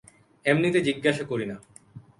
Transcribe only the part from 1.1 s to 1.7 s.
করি না।